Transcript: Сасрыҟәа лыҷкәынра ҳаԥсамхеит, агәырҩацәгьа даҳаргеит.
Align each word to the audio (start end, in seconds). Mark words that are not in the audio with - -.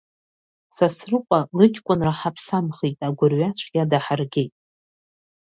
Сасрыҟәа 0.75 1.39
лыҷкәынра 1.57 2.11
ҳаԥсамхеит, 2.19 2.99
агәырҩацәгьа 3.07 3.83
даҳаргеит. 3.91 4.53